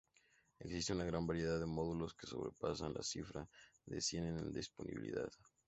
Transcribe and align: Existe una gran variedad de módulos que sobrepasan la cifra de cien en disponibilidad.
Existe 0.57 0.93
una 0.93 1.05
gran 1.05 1.27
variedad 1.27 1.59
de 1.59 1.67
módulos 1.67 2.15
que 2.15 2.25
sobrepasan 2.25 2.95
la 2.95 3.03
cifra 3.03 3.47
de 3.85 4.01
cien 4.01 4.25
en 4.25 4.51
disponibilidad. 4.51 5.31